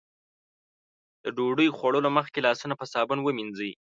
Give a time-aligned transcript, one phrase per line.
[1.23, 3.71] د ډوډۍ خوړلو مخکې لاسونه په صابون ومينځئ.